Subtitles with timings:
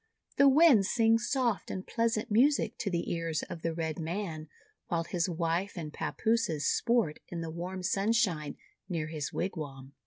[0.37, 4.49] The winds sing soft and pleasant music to the ears of the Red Man,
[4.87, 8.57] while his wife and papooses sport in the warm sunshine
[8.89, 9.93] near his wigwam."